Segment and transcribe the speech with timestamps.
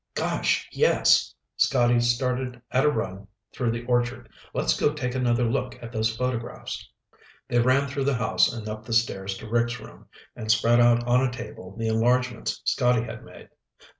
[0.15, 4.29] "Gosh, yes!" Scotty started at a run through the orchard.
[4.51, 6.89] "Let's go take another look at those photographs!"
[7.47, 11.05] They ran through the house and up the stairs to Rick's room, and spread out
[11.07, 13.49] on a table the enlargements Scotty had made.